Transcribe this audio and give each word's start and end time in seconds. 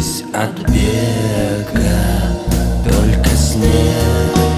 Отдышавшись 0.00 0.24
от 0.32 0.58
бега 0.70 1.98
Только 2.84 3.36
снег 3.36 4.49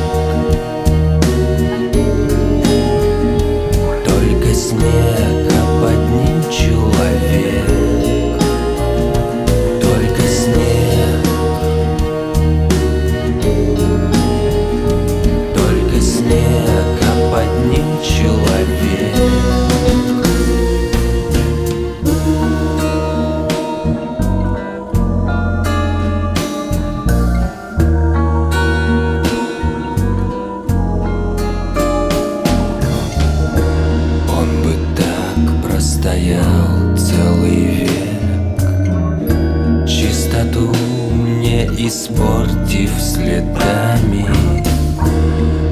испортив 41.93 42.91
следами. 42.99 44.27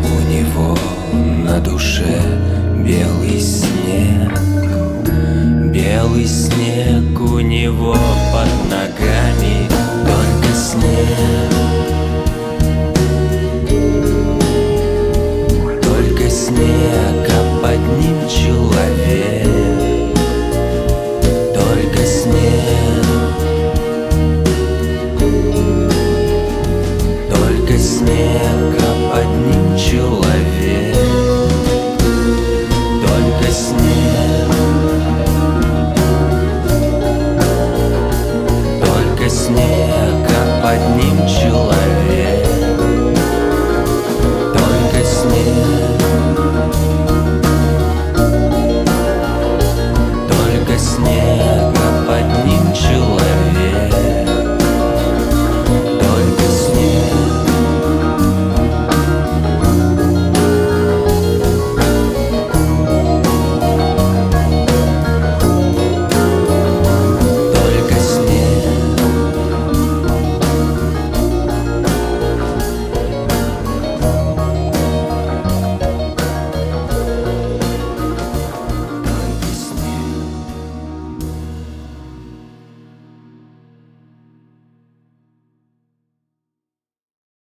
У 0.04 0.16
него 0.30 0.76
на 1.46 1.58
душе 1.60 2.20
белый 2.76 3.40
снег 3.40 4.38
Белый 5.72 6.26
снег 6.26 6.49